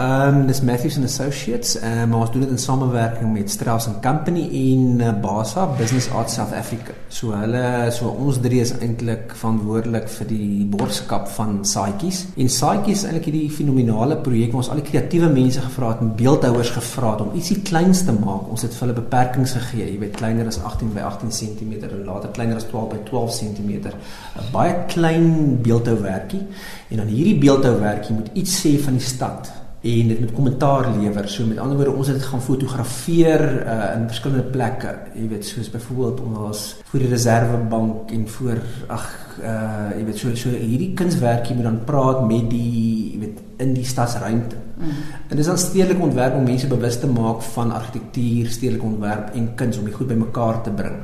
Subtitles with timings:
[0.00, 1.78] ehm um, dis Matthews and Associates.
[1.78, 6.08] Ehm um, ons doen dit in samewerking met Strauss and Company en uh, Basa Business
[6.10, 6.94] Art South Africa.
[7.08, 12.22] So hulle so ons drie is eintlik verantwoordelik vir die borgskap van Saatjies.
[12.40, 16.02] En Saatjies is eintlik hierdie fenominale projek waar ons al die kreatiewe mense gevra het
[16.06, 18.48] en beeldhouers gevra het om ietsie kleins te maak.
[18.56, 22.04] Ons het vir hulle beperkings gegee, jy weet kleiner as 18 by 18 cm en
[22.08, 23.72] later kleiner as 12 by 12 cm.
[23.90, 26.46] 'n Baie klein beeldhouwerkie
[26.88, 31.28] en dan hierdie beeldhouwerkie moet iets sê van die stad en dit met kommentaar lewer.
[31.28, 34.92] So met ander woorde, ons het dit gaan fotografeer uh, in verskillende plekke.
[35.14, 38.62] Jy weet, soos byvoorbeeld ons voor die reservebank en voor
[38.92, 39.08] ag
[39.40, 43.72] uh jy weet so so hierdie kunswerkie moet dan praat met die jy weet in
[43.76, 44.58] die stadsruimte.
[44.80, 45.00] Mm.
[45.28, 49.50] En dis dan stedelike ontwerp om mense bewus te maak van argitektuur, stedelike ontwerp en
[49.56, 51.02] kuns om dit goed bymekaar te bring.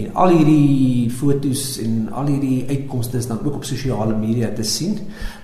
[0.00, 4.64] En al hierdie fotos en al hierdie uitkomste is dan ook op sosiale media te
[4.64, 4.98] sien.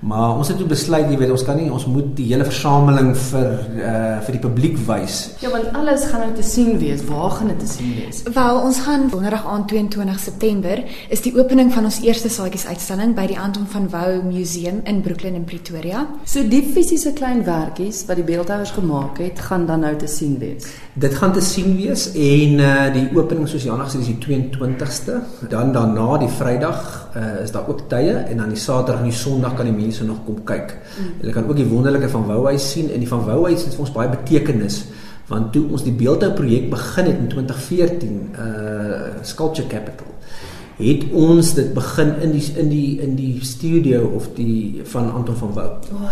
[0.00, 3.10] Maar ons het toe besluit, jy weet, ons kan nie ons moet die hele versameling
[3.26, 3.50] vir
[3.84, 5.16] uh vir die publiek wys.
[5.40, 7.02] Ja, want alles gaan nou te sien wees.
[7.08, 8.22] Waar gaan dit te sien wees?
[8.34, 13.14] Wel, ons gaan donderdag aan 22 September is die opening van ons eerste saadjies uitstalling
[13.16, 16.06] by die Anton van Wouw Museum in Brooklyn in Pretoria.
[16.24, 20.38] So die fisiese klein werkies wat die beeldhouers gemaak het, gaan dan nou te sien
[20.40, 20.68] wees.
[21.00, 25.20] Dit gaan te sien wees en uh die opening soos Jana sê is die 22ste.
[25.52, 26.80] Dan daarna die Vrydag
[27.16, 29.89] uh is daar ook tye en dan die Saterdag en die Sondag kan die mense
[30.06, 30.76] nog kom kyk.
[30.76, 31.12] Mm.
[31.20, 33.92] Hulle kan ook die wonderlike van Wouhuis sien en die van Wouhuis het vir ons
[33.92, 34.84] baie betekenis
[35.30, 40.10] want toe ons die beeldhou projek begin het in 2014 uh Sculpture Capital
[40.80, 45.36] het ons dit begin in die in die in die studio of die van Anton
[45.36, 45.90] van Wout.
[45.90, 46.08] Wow.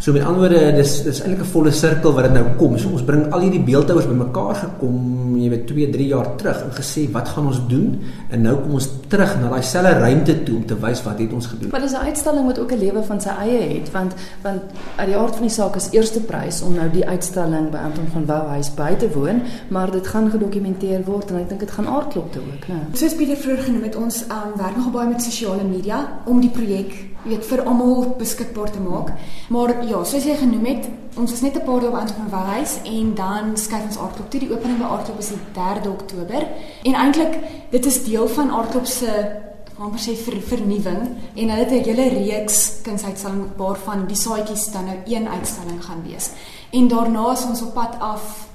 [0.00, 2.78] So met ander woorde dis dis eintlik 'n volle sirkel wat dit nou kom.
[2.78, 6.72] So ons bring al hierdie beeldhouers bymekaar gekom, jy weet 2, 3 jaar terug en
[6.72, 8.00] gesê wat gaan ons doen?
[8.30, 11.32] En nou kom ons terug na daai selfe ruimte toe om te wys wat het
[11.32, 11.70] ons gedoen.
[11.70, 14.62] Maar dis 'n uitstalling wat ook 'n lewe van sy eie het want want
[14.96, 18.08] uit die aard van die saak is eerste prys om nou die uitstalling by Anton
[18.12, 21.74] van Wout huis by te woon, maar dit gaan gedokumenteer word en ek dink dit
[21.76, 22.80] gaan aardklop te ook, né?
[22.98, 26.50] Soos Pieter vroeër genoem het, ons um, werk nogal baie met sosiale media om die
[26.50, 26.92] projek
[27.24, 29.12] weet vir almal beskikbaar te maak.
[29.48, 30.88] Maar ja, soos jy genoem het,
[31.20, 34.40] ons is net 'n paar dae aan van Waalhuis en dan skuif ons aardklop toe.
[34.40, 36.48] Die opening by aardklop is die 3de Oktober.
[36.82, 37.38] En eintlik
[37.70, 39.10] dit is deel van aardklop se
[39.80, 41.02] amper sê vir vernuwing
[41.34, 46.02] en hulle het 'n hele reeks kunsuitstalling waarvan die saadjies dan nou een uitstalling gaan
[46.06, 46.30] wees.
[46.70, 48.49] En daarna is ons op pad af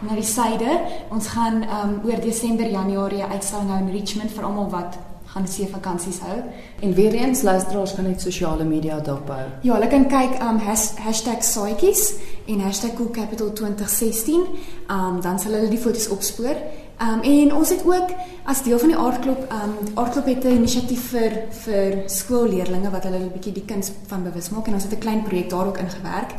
[0.00, 0.80] na die suide.
[1.10, 4.98] Ons gaan um oor Desember, Januarie uitstalling hou in Richmond vir almal wat
[5.36, 6.38] gaan see vakansies hou.
[6.80, 9.42] En weer eens luisteraars kan net sosiale media dophou.
[9.62, 10.60] Ja, hulle kan kyk um
[11.40, 12.14] #saadjies
[12.46, 12.62] en
[12.98, 14.48] #coolcapital2016.
[14.88, 16.56] Um dan sal hulle die foto's opspoor.
[17.00, 18.10] Um en ons het ook
[18.44, 23.18] as deel van die aardklop um aardklop het 'n inisiatief vir vir skoolleerdlinge wat hulle
[23.18, 25.78] 'n bietjie die kuns van bewus maak en ons het 'n klein projek daar ook
[25.78, 26.34] ingewerk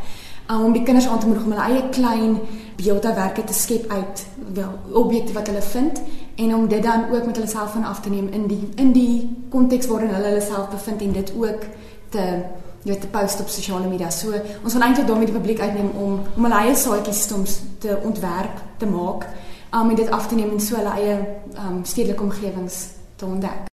[0.51, 2.39] um, om die kinders aan te moedig om hulle eie klein
[2.77, 6.01] beeldhouwerke te skep uit wel objekte wat hulle vind
[6.35, 9.37] en om dit dan ook met hulle selfoon af te neem in die in die
[9.49, 11.67] konteks waarin hulle hulle self bevind en dit ook
[12.09, 12.25] te
[12.87, 14.09] jy weet te post op sosiale media.
[14.09, 14.31] So
[14.63, 18.61] ons wil eintlik daarmee die publiek uitneem om om hulle eie saadjies soms te ontwerp,
[18.77, 19.25] te maak,
[19.73, 21.17] um, en dit af te neem in so hulle eie
[21.65, 22.77] um, stedelike omgewings
[23.15, 23.65] te ontdek.